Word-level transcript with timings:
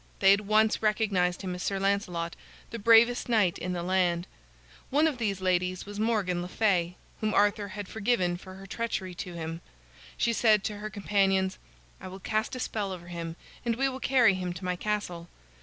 They 0.17 0.33
at 0.33 0.41
once 0.41 0.81
recognized 0.81 1.43
him 1.43 1.53
as 1.53 1.61
Sir 1.61 1.77
Lancelot, 1.79 2.35
the 2.71 2.79
bravest 2.79 3.29
knight 3.29 3.59
in 3.59 3.73
the 3.73 3.83
land. 3.83 4.25
One 4.89 5.05
of 5.05 5.19
these 5.19 5.41
ladies 5.41 5.85
was 5.85 5.99
Morgan 5.99 6.41
le 6.41 6.47
Fay, 6.47 6.95
whom 7.19 7.35
Arthur 7.35 7.67
had 7.67 7.87
forgiven 7.87 8.35
for 8.35 8.55
her 8.55 8.65
treachery 8.65 9.13
to 9.13 9.33
him. 9.35 9.61
She 10.17 10.33
said 10.33 10.63
to 10.63 10.77
her 10.79 10.89
companions: 10.89 11.59
"I 11.99 12.07
will 12.07 12.19
cast 12.19 12.55
a 12.55 12.59
spell 12.59 12.91
over 12.91 13.09
him, 13.09 13.35
and 13.63 13.75
we 13.75 13.87
will 13.87 13.99
carry 13.99 14.33
him 14.33 14.53
to 14.53 14.65
my 14.65 14.75
castle. 14.75 15.29